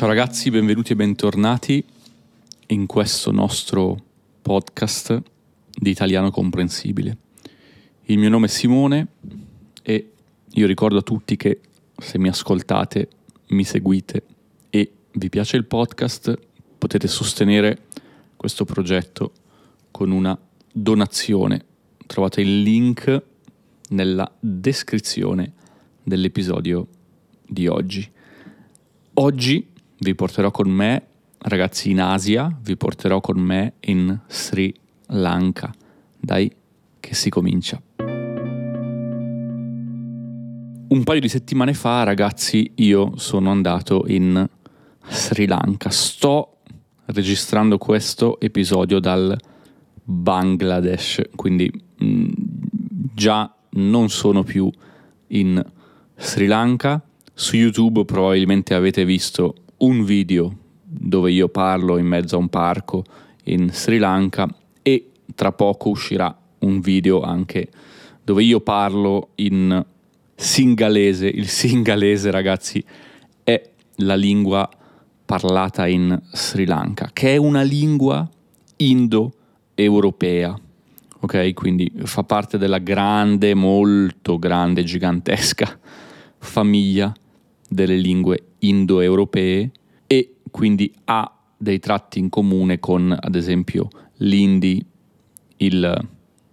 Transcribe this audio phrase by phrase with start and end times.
[0.00, 1.84] Ciao ragazzi, benvenuti e bentornati
[2.68, 4.02] in questo nostro
[4.40, 5.20] podcast
[5.68, 7.18] di italiano comprensibile.
[8.04, 9.08] Il mio nome è Simone
[9.82, 10.12] e
[10.52, 11.60] io ricordo a tutti che
[11.98, 13.08] se mi ascoltate,
[13.48, 14.22] mi seguite
[14.70, 16.34] e vi piace il podcast,
[16.78, 17.82] potete sostenere
[18.36, 19.32] questo progetto
[19.90, 20.34] con una
[20.72, 21.62] donazione.
[22.06, 23.22] Trovate il link
[23.90, 25.52] nella descrizione
[26.02, 26.86] dell'episodio
[27.46, 28.10] di oggi.
[29.12, 29.69] Oggi
[30.00, 31.02] vi porterò con me,
[31.38, 34.74] ragazzi, in Asia, vi porterò con me in Sri
[35.08, 35.72] Lanka.
[36.18, 36.50] Dai,
[36.98, 37.80] che si comincia.
[40.88, 44.48] Un paio di settimane fa, ragazzi, io sono andato in
[45.06, 45.90] Sri Lanka.
[45.90, 46.56] Sto
[47.06, 49.36] registrando questo episodio dal
[50.02, 52.28] Bangladesh, quindi mh, mm,
[53.14, 54.70] già non sono più
[55.28, 55.62] in
[56.16, 57.02] Sri Lanka.
[57.34, 63.04] Su YouTube probabilmente avete visto un video dove io parlo in mezzo a un parco
[63.44, 64.48] in Sri Lanka
[64.82, 67.68] e tra poco uscirà un video anche
[68.22, 69.84] dove io parlo in
[70.34, 71.26] singalese.
[71.26, 72.82] Il singalese, ragazzi,
[73.42, 74.68] è la lingua
[75.24, 78.28] parlata in Sri Lanka, che è una lingua
[78.76, 80.58] indo-europea.
[81.22, 85.78] Ok, quindi fa parte della grande, molto grande, gigantesca
[86.38, 87.12] famiglia
[87.68, 89.70] delle lingue indoeuropee
[90.06, 94.84] e quindi ha dei tratti in comune con ad esempio l'indi,
[95.58, 96.08] il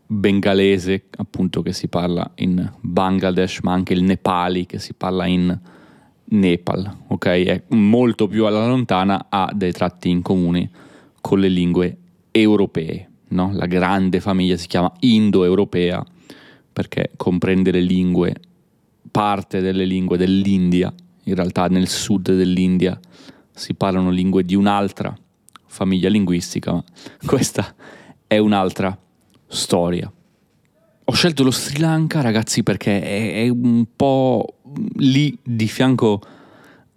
[0.06, 5.58] bengalese appunto che si parla in Bangladesh ma anche il nepali che si parla in
[6.30, 7.26] Nepal, ok?
[7.26, 10.70] È molto più alla lontana, ha dei tratti in comune
[11.22, 11.98] con le lingue
[12.32, 13.52] europee, no?
[13.54, 16.06] La grande famiglia si chiama indoeuropea
[16.74, 18.36] perché comprende le lingue,
[19.10, 20.94] parte delle lingue dell'India
[21.28, 23.00] in realtà nel sud dell'India
[23.53, 25.15] si parlano lingue di un'altra
[25.65, 26.83] famiglia linguistica, ma
[27.26, 27.76] questa
[28.26, 28.98] è un'altra
[29.48, 30.11] storia.
[31.10, 34.60] Ho scelto lo Sri Lanka, ragazzi, perché è, è un po'
[34.95, 36.21] lì di fianco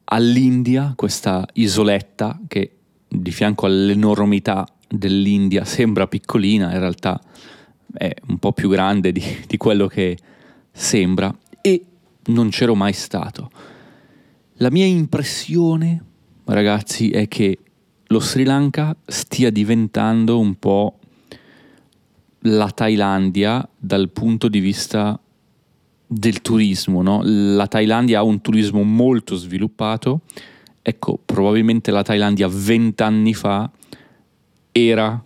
[0.04, 2.76] all'India, questa isoletta che
[3.06, 7.20] di fianco all'enormità dell'India sembra piccolina, in realtà
[7.92, 10.16] è un po' più grande di, di quello che
[10.72, 11.84] sembra e
[12.26, 13.50] non c'ero mai stato.
[14.62, 16.04] La mia impressione,
[16.44, 17.58] ragazzi, è che
[18.08, 20.98] lo Sri Lanka stia diventando un po'
[22.40, 25.18] la Thailandia dal punto di vista
[26.06, 27.00] del turismo.
[27.00, 27.22] No?
[27.24, 30.20] La Thailandia ha un turismo molto sviluppato.
[30.82, 33.70] Ecco, probabilmente la Thailandia vent'anni fa
[34.72, 35.24] era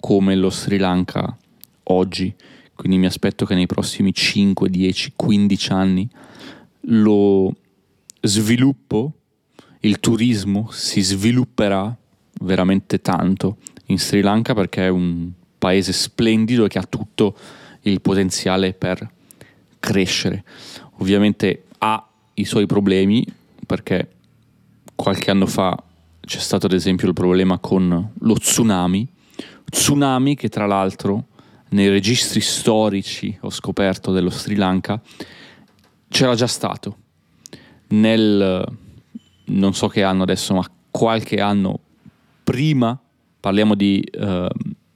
[0.00, 1.36] come lo Sri Lanka
[1.82, 2.34] oggi.
[2.74, 6.08] Quindi mi aspetto che nei prossimi 5, 10, 15 anni
[6.84, 7.54] lo
[8.20, 9.12] sviluppo,
[9.80, 11.96] il turismo si svilupperà
[12.42, 17.36] veramente tanto in Sri Lanka perché è un paese splendido che ha tutto
[17.82, 19.08] il potenziale per
[19.78, 20.44] crescere.
[20.98, 23.26] Ovviamente ha i suoi problemi
[23.66, 24.10] perché
[24.94, 25.82] qualche anno fa
[26.20, 29.08] c'è stato ad esempio il problema con lo tsunami,
[29.64, 31.26] tsunami che tra l'altro
[31.70, 35.00] nei registri storici ho scoperto dello Sri Lanka
[36.08, 36.96] c'era già stato
[37.90, 38.66] nel
[39.50, 41.80] non so che anno adesso, ma qualche anno
[42.44, 42.98] prima,
[43.40, 44.48] parliamo di eh,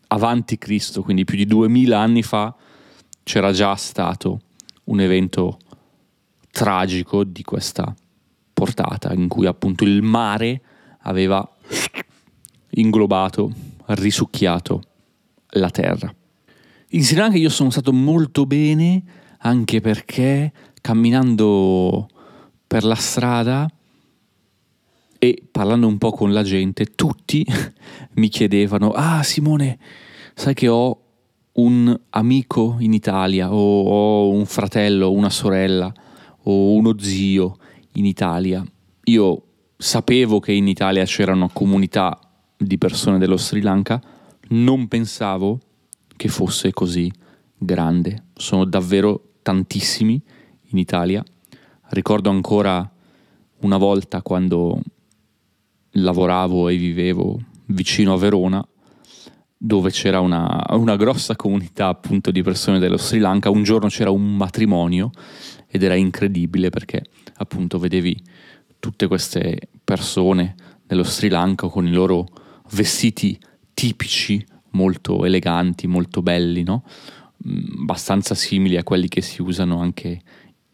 [0.09, 2.55] avanti Cristo, quindi più di 2000 anni fa,
[3.22, 4.41] c'era già stato
[4.84, 5.59] un evento
[6.50, 7.94] tragico di questa
[8.53, 10.61] portata, in cui appunto il mare
[11.03, 11.47] aveva
[12.71, 13.53] inglobato,
[13.87, 14.82] risucchiato
[15.50, 16.15] la terra.
[16.91, 19.03] In Sri Lanka io sono stato molto bene
[19.38, 22.09] anche perché camminando
[22.75, 23.71] per la strada
[25.17, 27.47] e parlando un po' con la gente, tutti
[28.15, 29.79] mi chiedevano, ah Simone,
[30.35, 30.99] sai che ho
[31.53, 35.93] un amico in Italia, o ho un fratello, una sorella,
[36.43, 37.59] o uno zio
[37.93, 38.65] in Italia.
[39.05, 39.43] Io
[39.77, 42.19] sapevo che in Italia c'era una comunità
[42.56, 44.03] di persone dello Sri Lanka,
[44.49, 45.61] non pensavo
[46.17, 47.09] che fosse così
[47.56, 48.25] grande.
[48.35, 50.20] Sono davvero tantissimi
[50.70, 51.25] in Italia
[51.94, 52.91] Ricordo ancora
[53.61, 54.81] una volta quando
[55.91, 58.67] lavoravo e vivevo vicino a Verona,
[59.56, 63.49] dove c'era una, una, grossa comunità appunto di persone dello Sri Lanka.
[63.49, 65.12] Un giorno c'era un matrimonio
[65.69, 67.05] ed era incredibile perché
[67.37, 68.20] appunto vedevi
[68.81, 72.26] tutte queste persone dello Sri Lanka con i loro
[72.73, 73.38] vestiti
[73.73, 76.82] tipici, molto eleganti, molto belli, no?
[77.46, 80.20] Mm, abbastanza simili a quelli che si usano anche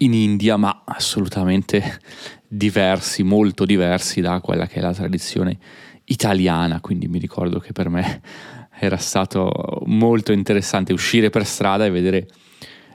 [0.01, 1.99] in India, ma assolutamente
[2.47, 5.57] diversi, molto diversi da quella che è la tradizione
[6.05, 8.21] italiana, quindi mi ricordo che per me
[8.79, 12.27] era stato molto interessante uscire per strada e vedere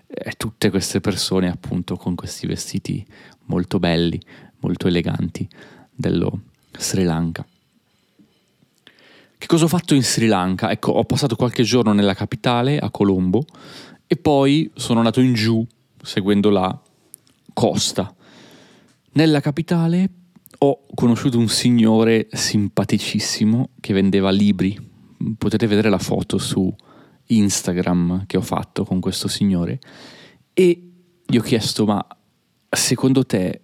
[0.06, 3.06] eh, tutte queste persone appunto con questi vestiti
[3.46, 4.20] molto belli,
[4.60, 5.48] molto eleganti
[5.94, 6.40] dello
[6.76, 7.46] Sri Lanka.
[9.38, 10.70] Che cosa ho fatto in Sri Lanka?
[10.70, 13.44] Ecco, ho passato qualche giorno nella capitale, a Colombo,
[14.06, 15.64] e poi sono andato in giù
[16.02, 16.80] seguendo la
[17.56, 18.14] costa.
[19.12, 20.10] Nella capitale
[20.58, 24.78] ho conosciuto un signore simpaticissimo che vendeva libri.
[25.38, 26.70] Potete vedere la foto su
[27.28, 29.80] Instagram che ho fatto con questo signore.
[30.52, 30.90] E
[31.24, 32.06] gli ho chiesto, ma
[32.68, 33.62] secondo te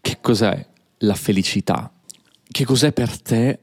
[0.00, 0.66] che cos'è
[1.00, 1.92] la felicità?
[2.42, 3.58] Che cos'è per te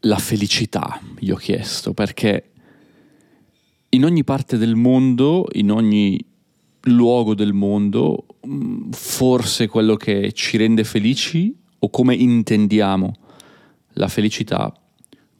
[0.00, 1.00] la felicità?
[1.16, 2.50] Gli ho chiesto, perché
[3.90, 6.18] in ogni parte del mondo, in ogni
[6.82, 8.26] luogo del mondo,
[8.90, 13.14] forse quello che ci rende felici o come intendiamo
[13.94, 14.72] la felicità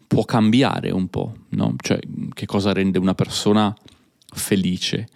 [0.06, 1.74] può cambiare un po', no?
[1.76, 1.98] Cioè,
[2.32, 3.74] che cosa rende una persona
[4.34, 5.06] felice?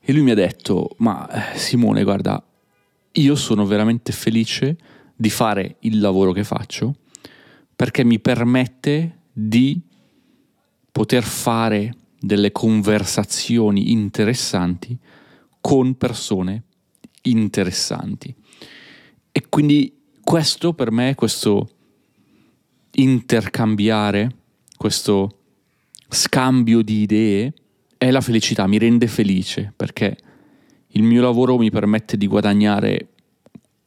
[0.00, 2.42] E lui mi ha detto, ma eh, Simone, guarda,
[3.12, 4.76] io sono veramente felice
[5.14, 6.96] di fare il lavoro che faccio
[7.76, 9.80] perché mi permette di
[10.90, 14.96] poter fare delle conversazioni interessanti
[15.60, 16.64] con persone
[17.22, 18.34] interessanti.
[19.30, 21.68] E quindi questo per me, questo
[22.92, 24.34] intercambiare,
[24.76, 25.38] questo
[26.08, 27.54] scambio di idee,
[27.96, 30.16] è la felicità, mi rende felice perché
[30.88, 33.08] il mio lavoro mi permette di guadagnare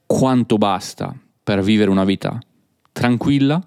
[0.05, 2.39] quanto basta per vivere una vita
[2.91, 3.61] tranquilla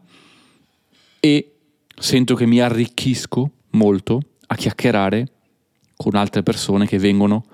[1.20, 1.56] e
[1.96, 5.28] sento che mi arricchisco molto a chiacchierare
[5.96, 7.44] con altre persone che vengono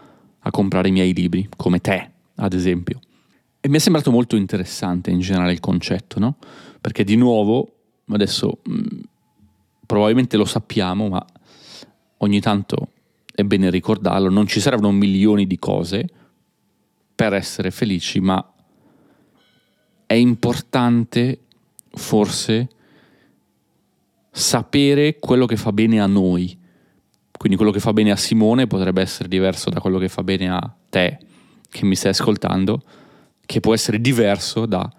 [0.47, 3.01] a comprare i miei libri, come te, ad esempio.
[3.61, 6.37] E mi è sembrato molto interessante in generale il concetto, no?
[6.81, 7.77] Perché di nuovo,
[8.09, 9.01] adesso mm,
[9.87, 11.25] probabilmente lo sappiamo, ma
[12.19, 12.89] ogni tanto
[13.35, 16.07] è bene ricordarlo, non ci servono milioni di cose
[17.15, 18.53] per essere felici, ma
[20.07, 21.41] è importante
[21.91, 22.69] forse
[24.31, 26.59] sapere quello che fa bene a noi.
[27.45, 30.49] Quindi quello che fa bene a Simone potrebbe essere diverso da quello che fa bene
[30.49, 31.19] a te
[31.69, 32.83] che mi stai ascoltando,
[33.45, 34.91] che può essere diverso da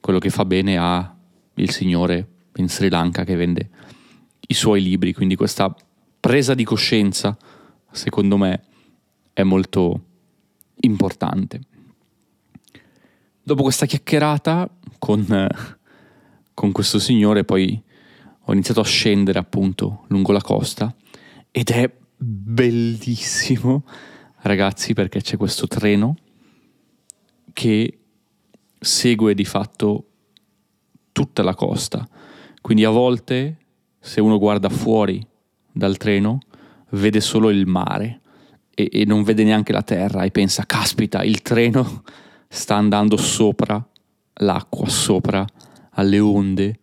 [0.00, 1.16] quello che fa bene a
[1.54, 3.70] il signore in Sri Lanka che vende
[4.48, 5.14] i suoi libri.
[5.14, 5.74] Quindi questa
[6.20, 7.34] presa di coscienza,
[7.90, 8.64] secondo me,
[9.32, 10.02] è molto
[10.82, 11.60] importante.
[13.42, 14.68] Dopo questa chiacchierata
[14.98, 15.48] con,
[16.52, 17.82] con questo signore, poi
[18.42, 20.94] ho iniziato a scendere appunto lungo la costa
[21.56, 23.84] ed è bellissimo,
[24.40, 26.16] ragazzi, perché c'è questo treno
[27.52, 27.98] che
[28.80, 30.08] segue di fatto
[31.12, 32.04] tutta la costa.
[32.60, 33.58] Quindi a volte,
[34.00, 35.24] se uno guarda fuori
[35.70, 36.40] dal treno,
[36.90, 38.20] vede solo il mare
[38.74, 42.02] e, e non vede neanche la terra e pensa, caspita, il treno
[42.48, 43.80] sta andando sopra
[44.38, 45.46] l'acqua, sopra
[45.90, 46.80] alle onde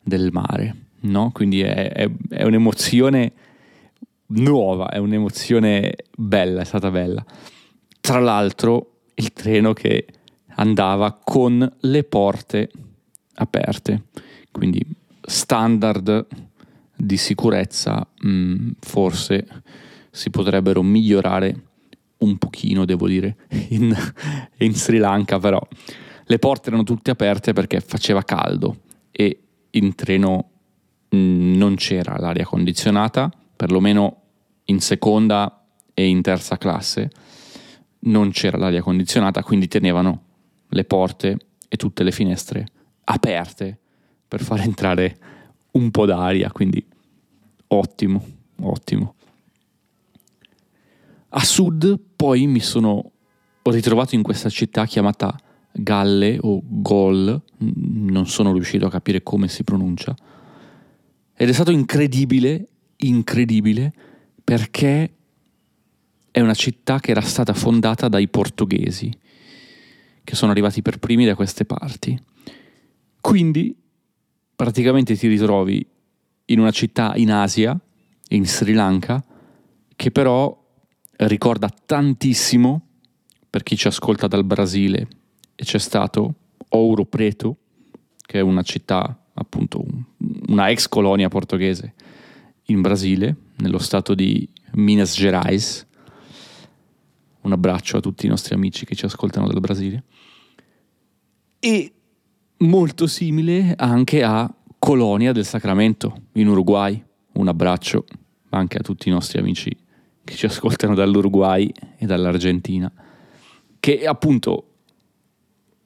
[0.00, 1.30] del mare no?
[1.32, 3.32] Quindi è, è, è un'emozione
[4.34, 7.24] nuova, è un'emozione bella, è stata bella.
[8.00, 10.06] Tra l'altro il treno che
[10.56, 12.70] andava con le porte
[13.34, 14.04] aperte,
[14.50, 14.84] quindi
[15.20, 16.26] standard
[16.94, 19.46] di sicurezza mh, mm, forse
[20.10, 21.66] si potrebbero migliorare
[22.18, 23.36] un pochino, devo dire,
[23.70, 23.94] in,
[24.58, 25.60] in Sri Lanka, però
[26.24, 28.76] le porte erano tutte aperte perché faceva caldo
[29.10, 29.38] e
[29.70, 30.52] in treno
[31.14, 34.21] Mm, non c'era l'aria condizionata, perlomeno
[34.66, 35.64] in seconda
[35.94, 37.10] e in terza classe
[38.04, 40.22] non c'era l'aria condizionata, quindi tenevano
[40.68, 41.36] le porte
[41.68, 42.66] e tutte le finestre
[43.04, 43.78] aperte
[44.26, 45.18] per far entrare
[45.72, 46.84] un po' d'aria, quindi
[47.68, 48.24] ottimo,
[48.60, 49.14] ottimo.
[51.30, 53.10] A sud poi mi sono
[53.62, 55.34] ritrovato in questa città chiamata
[55.72, 60.14] Galle o Gol, non sono riuscito a capire come si pronuncia,
[61.34, 63.92] ed è stato incredibile, incredibile,
[64.52, 65.10] perché
[66.30, 69.10] è una città che era stata fondata dai portoghesi,
[70.22, 72.22] che sono arrivati per primi da queste parti.
[73.18, 73.74] Quindi
[74.54, 75.82] praticamente ti ritrovi
[76.44, 77.80] in una città in Asia,
[78.28, 79.24] in Sri Lanka,
[79.96, 80.54] che però
[81.16, 82.88] ricorda tantissimo,
[83.48, 85.08] per chi ci ascolta dal Brasile,
[85.54, 86.34] e c'è stato
[86.68, 87.56] Ouro Preto,
[88.18, 89.82] che è una città appunto
[90.48, 91.94] una ex colonia portoghese
[92.64, 95.86] in Brasile, nello stato di Minas Gerais,
[97.42, 100.04] Un abbraccio a tutti i nostri amici che ci ascoltano dal Brasile.
[101.58, 101.92] E
[102.58, 107.02] molto simile anche a Colonia del Sacramento in Uruguay.
[107.32, 108.04] Un abbraccio
[108.50, 109.76] anche a tutti i nostri amici
[110.24, 112.92] che ci ascoltano dall'Uruguay e dall'Argentina,
[113.80, 114.66] che appunto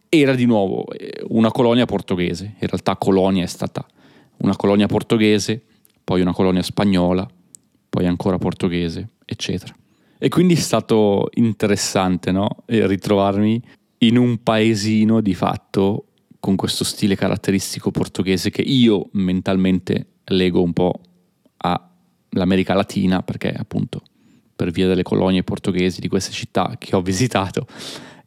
[0.08, 2.44] era di nuovo eh, una colonia portoghese.
[2.58, 3.86] In realtà Colonia è stata
[4.38, 5.62] una colonia portoghese,
[6.04, 7.28] poi una colonia spagnola,
[7.96, 9.74] poi ancora portoghese, eccetera.
[10.18, 12.64] E quindi è stato interessante no?
[12.66, 13.62] ritrovarmi
[13.98, 20.74] in un paesino di fatto con questo stile caratteristico portoghese che io mentalmente lego un
[20.74, 21.00] po'
[21.56, 24.02] all'America Latina perché appunto
[24.54, 27.66] per via delle colonie portoghesi di queste città che ho visitato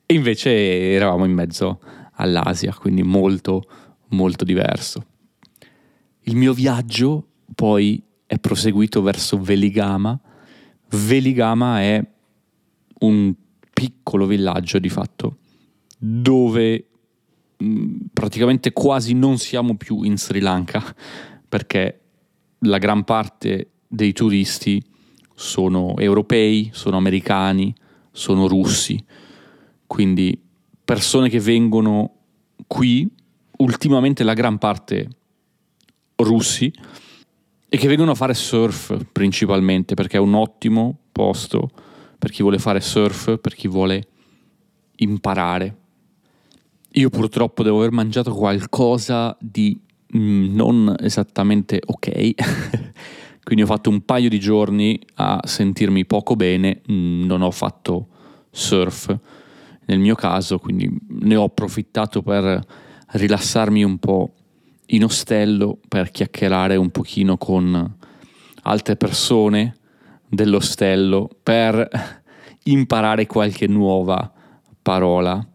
[0.03, 1.79] e invece eravamo in mezzo
[2.13, 3.67] all'Asia, quindi molto
[4.07, 5.05] molto diverso.
[6.21, 10.17] Il mio viaggio poi è proseguito verso Veligama.
[10.89, 12.07] Veligama è
[13.00, 13.33] un
[13.74, 15.38] piccolo villaggio di fatto
[15.98, 16.89] dove
[17.57, 20.83] mh, praticamente quasi non siamo più in Sri Lanka
[21.50, 22.01] perché
[22.59, 24.79] la gran parte dei turisti
[25.33, 27.74] sono europei, sono americani,
[28.12, 29.03] sono russi,
[29.88, 30.39] quindi
[30.86, 32.13] persone che vengono
[32.67, 33.09] qui,
[33.57, 35.07] ultimamente la gran parte
[36.17, 36.71] russi,
[37.69, 41.69] e che vengono a fare surf principalmente perché è un ottimo posto
[42.17, 44.07] per chi vuole fare surf, per chi vuole
[44.97, 45.77] imparare.
[46.93, 49.79] Io purtroppo devo aver mangiato qualcosa di
[50.17, 52.31] mm, non esattamente ok,
[53.43, 58.07] quindi ho fatto un paio di giorni a sentirmi poco bene, mm, non ho fatto
[58.49, 59.15] surf
[59.85, 62.65] nel mio caso, quindi ne ho approfittato per
[63.11, 64.33] rilassarmi un po'
[64.91, 67.98] in ostello per chiacchierare un pochino con
[68.63, 69.75] altre persone
[70.27, 71.88] dell'ostello per
[72.63, 74.31] imparare qualche nuova
[74.81, 75.46] parola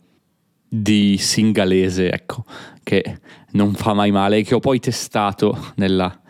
[0.69, 2.45] di singalese, ecco,
[2.83, 3.21] che
[3.53, 6.21] non fa mai male e che ho poi testato nella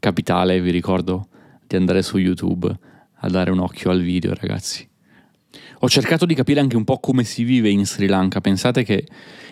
[0.00, 1.28] capitale, vi ricordo
[1.66, 2.72] di andare su YouTube
[3.18, 4.88] a dare un occhio al video, ragazzi.
[5.80, 8.40] Ho cercato di capire anche un po' come si vive in Sri Lanka.
[8.40, 9.06] Pensate che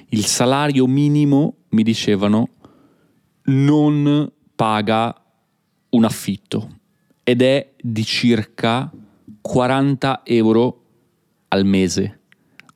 [0.09, 2.49] il salario minimo, mi dicevano,
[3.45, 5.15] non paga
[5.91, 6.79] un affitto
[7.25, 8.91] ed è di circa
[9.41, 10.83] 40 euro
[11.49, 12.21] al mese,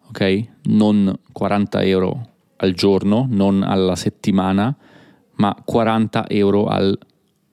[0.08, 0.49] ok?
[0.64, 4.76] Non 40 euro al giorno, non alla settimana,
[5.37, 6.99] ma 40 euro al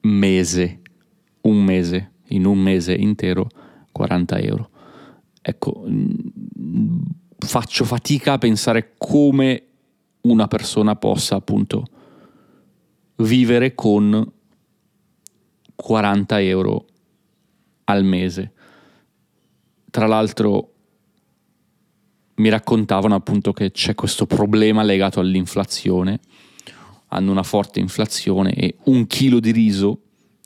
[0.02, 0.82] mese,
[1.42, 3.48] un mese, in un mese intero
[3.92, 4.70] 40 euro.
[5.42, 7.02] Ecco, mm,
[7.38, 9.64] faccio fatica a pensare come
[10.22, 11.86] una persona possa appunto
[13.24, 14.32] vivere con
[15.76, 16.86] 40 euro
[17.86, 18.52] al mese.
[19.90, 20.72] Tra l'altro
[22.36, 26.20] mi raccontavano appunto che c'è questo problema legato all'inflazione,
[27.10, 30.00] hanno una forte inflazione e un chilo di riso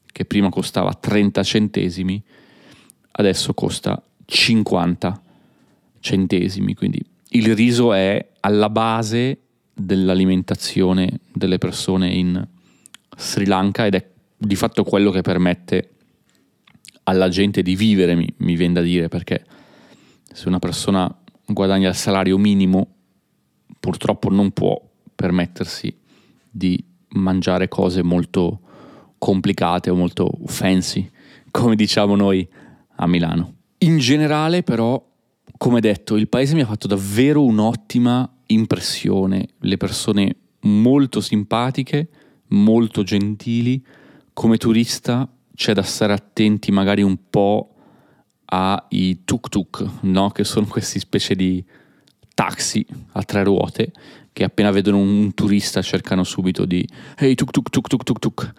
[0.05, 2.21] che prima costava 30 centesimi
[3.11, 5.21] adesso costa 50
[5.99, 9.39] centesimi, quindi il riso è alla base
[9.73, 12.47] dell'alimentazione delle persone in
[13.17, 15.89] Sri Lanka ed è di fatto quello che permette
[17.03, 19.43] alla gente di vivere, mi, mi viene da dire, perché
[20.31, 21.13] se una persona
[21.45, 22.87] guadagna il salario minimo,
[23.79, 24.79] purtroppo non può
[25.15, 25.95] permettersi
[26.49, 28.59] di mangiare cose molto
[29.17, 31.09] complicate o molto fancy,
[31.49, 32.47] come diciamo noi
[32.97, 33.53] a Milano.
[33.79, 35.03] In generale, però,
[35.57, 42.09] come detto, il paese mi ha fatto davvero un'ottima impressione, le persone molto simpatiche,
[42.49, 43.83] molto gentili,
[44.33, 47.73] come turista c'è da stare attenti magari un po'
[48.45, 50.29] ai tuk-tuk, no?
[50.29, 51.63] che sono questi specie di
[52.33, 53.91] taxi a tre ruote
[54.31, 56.87] che appena vedono un turista cercano subito di
[57.17, 58.53] hey tuk tuk tuk tuk tuk tuk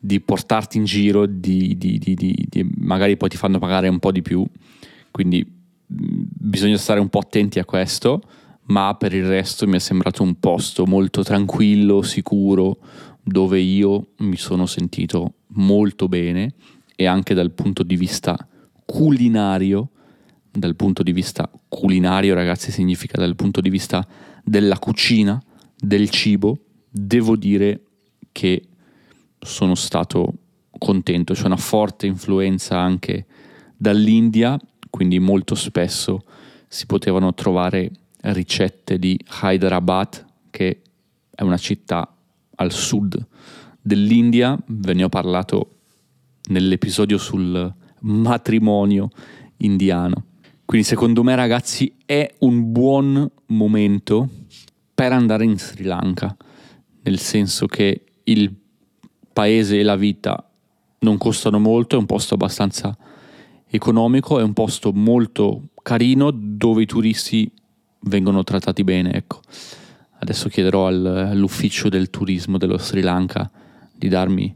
[0.00, 4.22] di portarti in giro, di, di, di, magari poi ti fanno pagare un po' di
[4.22, 4.42] più,
[5.10, 5.46] quindi
[5.86, 8.22] bisogna stare un po' attenti a questo,
[8.68, 12.78] ma per il resto mi è sembrato un posto molto tranquillo, sicuro,
[13.30, 16.54] dove io mi sono sentito molto bene
[16.96, 18.36] e anche dal punto di vista
[18.84, 19.90] culinario,
[20.50, 24.04] dal punto di vista culinario ragazzi significa dal punto di vista
[24.42, 25.40] della cucina,
[25.76, 26.58] del cibo,
[26.90, 27.82] devo dire
[28.32, 28.66] che
[29.38, 30.32] sono stato
[30.76, 33.26] contento, c'è una forte influenza anche
[33.76, 34.58] dall'India,
[34.90, 36.24] quindi molto spesso
[36.66, 40.82] si potevano trovare ricette di Hyderabad, che
[41.32, 42.12] è una città
[42.60, 43.26] al sud
[43.80, 45.76] dell'India, ve ne ho parlato
[46.50, 49.08] nell'episodio sul matrimonio
[49.58, 50.26] indiano.
[50.64, 54.28] Quindi secondo me ragazzi è un buon momento
[54.94, 56.36] per andare in Sri Lanka,
[57.02, 58.54] nel senso che il
[59.32, 60.50] paese e la vita
[61.00, 62.96] non costano molto, è un posto abbastanza
[63.68, 67.50] economico, è un posto molto carino dove i turisti
[68.02, 69.40] vengono trattati bene, ecco.
[70.22, 73.50] Adesso chiederò al, all'ufficio del turismo dello Sri Lanka
[73.92, 74.54] di darmi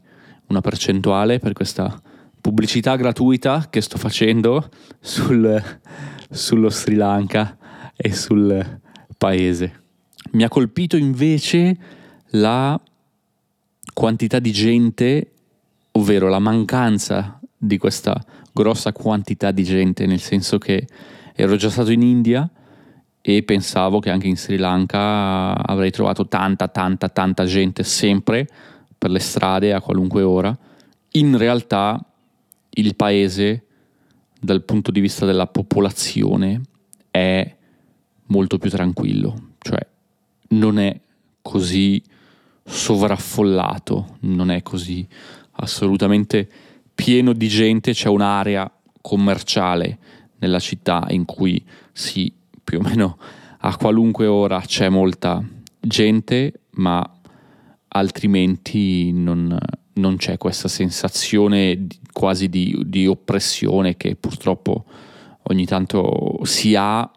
[0.48, 2.00] una percentuale per questa
[2.38, 4.68] pubblicità gratuita che sto facendo
[5.00, 5.62] sul,
[6.30, 7.56] sullo Sri Lanka
[7.96, 8.80] e sul
[9.16, 9.82] paese.
[10.32, 11.76] Mi ha colpito invece
[12.32, 12.78] la
[13.94, 15.32] quantità di gente,
[15.92, 20.86] ovvero la mancanza di questa grossa quantità di gente, nel senso che
[21.34, 22.48] ero già stato in India
[23.26, 28.46] e pensavo che anche in Sri Lanka avrei trovato tanta, tanta, tanta gente sempre
[28.98, 30.54] per le strade a qualunque ora.
[31.12, 32.04] In realtà
[32.68, 33.64] il paese,
[34.38, 36.60] dal punto di vista della popolazione,
[37.10, 37.56] è
[38.26, 39.86] molto più tranquillo, cioè
[40.48, 41.00] non è
[41.40, 42.02] così
[42.62, 45.08] sovraffollato, non è così
[45.52, 46.46] assolutamente
[46.94, 49.98] pieno di gente, c'è un'area commerciale
[50.40, 52.30] nella città in cui sì,
[52.64, 53.18] più o meno
[53.66, 55.42] a qualunque ora c'è molta
[55.80, 57.18] gente, ma
[57.88, 59.56] altrimenti non,
[59.94, 64.84] non c'è questa sensazione quasi di, di, oppressione che purtroppo
[65.44, 67.10] ogni tanto si ha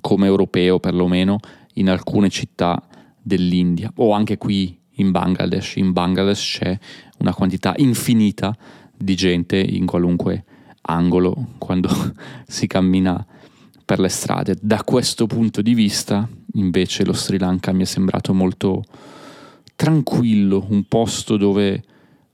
[0.00, 1.38] come europeo perlomeno
[1.74, 2.82] in alcune città
[3.20, 5.76] dell'India o anche qui in Bangladesh.
[5.76, 6.78] In Bangladesh c'è
[7.18, 8.56] una quantità infinita
[8.96, 10.44] di gente in qualunque
[10.82, 11.88] angolo quando
[12.46, 13.24] si cammina
[13.90, 14.54] per le strade.
[14.60, 18.84] Da questo punto di vista, invece, lo Sri Lanka mi è sembrato molto
[19.74, 21.82] tranquillo, un posto dove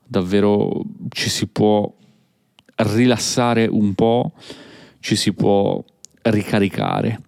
[0.05, 1.91] davvero ci si può
[2.75, 4.35] rilassare un po',
[5.01, 5.83] ci si può
[6.25, 7.23] ricaricare.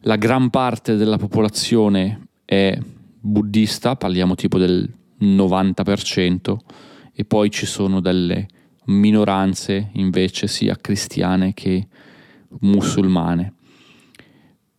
[0.00, 2.78] La gran parte della popolazione è
[3.18, 6.56] buddista, parliamo tipo del 90%,
[7.14, 8.46] e poi ci sono delle
[8.88, 11.88] minoranze invece sia cristiane che
[12.58, 13.54] musulmane.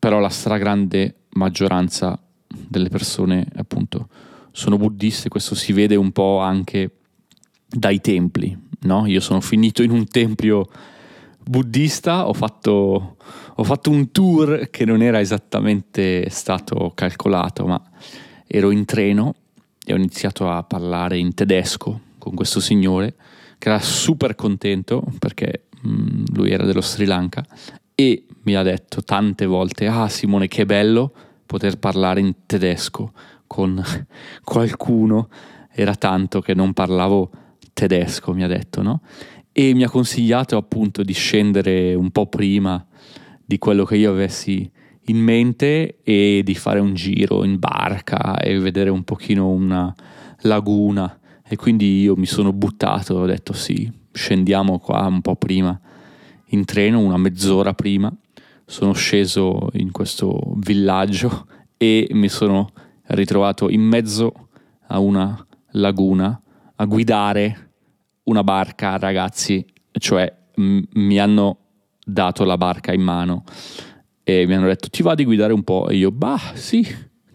[0.02, 4.10] Però la stragrande maggioranza delle persone appunto
[4.52, 6.90] sono buddiste, questo si vede un po' anche
[7.68, 9.06] dai templi, no?
[9.06, 10.68] Io sono finito in un tempio
[11.44, 13.18] buddista, ho fatto,
[13.54, 17.80] ho fatto un tour che non era esattamente stato calcolato, ma
[18.48, 19.36] ero in treno
[19.86, 23.16] e ho iniziato a parlare in tedesco con questo signore
[23.58, 27.46] che era super contento perché mh, mm, lui era dello Sri Lanka
[28.02, 31.14] e mi ha detto tante volte, ah Simone che bello
[31.46, 33.12] poter parlare in tedesco
[33.46, 33.82] con
[34.44, 35.30] qualcuno,
[35.72, 37.30] era tanto che non parlavo
[37.74, 39.02] tedesco, mi ha detto, no?
[39.52, 42.84] E mi ha consigliato appunto di scendere un po' prima
[43.46, 44.70] di quello che io avessi
[45.06, 49.94] in mente e di fare un giro in barca e vedere un pochino una
[50.42, 51.20] laguna.
[51.46, 55.80] E quindi io mi sono buttato, ho detto sì, scendiamo qua un po' prima
[56.52, 58.14] in treno, una mezz'ora prima,
[58.66, 62.72] sono sceso in questo villaggio e mi sono
[63.08, 64.48] ritrovato in mezzo
[64.88, 66.42] a una laguna
[66.76, 67.72] a guidare
[68.24, 71.58] una barca, ragazzi, cioè m- mi hanno
[72.04, 73.44] dato la barca in mano
[74.24, 76.86] e mi hanno detto ti va di guidare un po' e io bah sì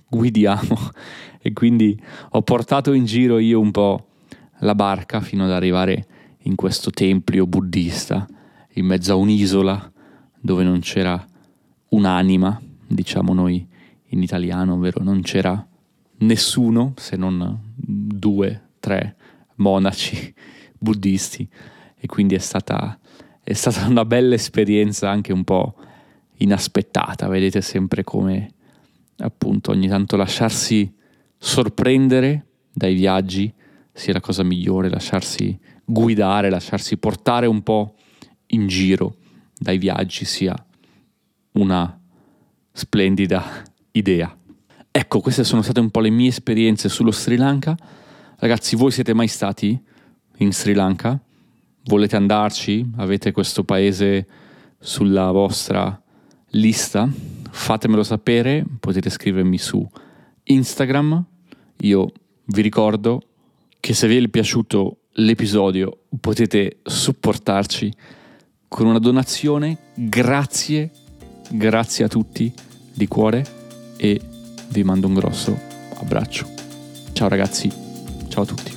[0.09, 0.77] guidiamo.
[1.47, 1.97] E quindi
[2.31, 4.09] ho portato in giro io un po'
[4.61, 6.07] la barca fino ad arrivare
[6.39, 8.27] in questo tempio buddista
[8.77, 9.93] in mezzo a un'isola
[10.41, 11.25] dove non c'era
[11.89, 13.67] un'anima diciamo noi
[14.11, 15.67] in italiano ovvero non c'era
[16.19, 19.17] nessuno se non due tre
[19.57, 20.35] monaci
[20.79, 21.49] buddisti.
[21.99, 22.99] E quindi è stata,
[23.43, 25.75] è stata una bella esperienza anche un po'
[26.39, 28.51] inaspettata, vedete sempre come
[29.19, 30.95] appunto ogni tanto lasciarsi
[31.39, 33.53] sorprendere dai viaggi
[33.93, 37.95] sia la cosa migliore, lasciarsi guidare, lasciarsi portare un po'
[38.49, 39.17] in giro
[39.59, 40.55] dai viaggi sia
[41.53, 42.01] una
[42.73, 44.37] splendida idea.
[44.91, 47.77] Ecco, queste sono state un po' le mie esperienze sullo Sri Lanka.
[48.39, 49.79] Ragazzi, voi siete mai stati
[50.39, 51.19] in Sri Lanka?
[51.85, 52.87] Volete andarci?
[52.97, 54.27] Avete questo paese
[54.79, 56.01] sulla vostra
[56.51, 57.09] lista?
[57.51, 59.87] Fatemelo sapere, potete scrivermi su
[60.45, 61.25] Instagram.
[61.81, 62.13] Io
[62.45, 63.23] vi ricordo
[63.81, 67.93] che se vi è piaciuto l'episodio potete supportarci
[68.69, 69.79] con una donazione.
[69.95, 70.91] Grazie,
[71.51, 72.53] grazie a tutti
[72.93, 73.45] di cuore
[73.97, 74.21] e
[74.69, 75.59] vi mando un grosso
[75.99, 76.47] abbraccio.
[77.13, 77.71] Ciao ragazzi,
[78.29, 78.76] ciao a tutti.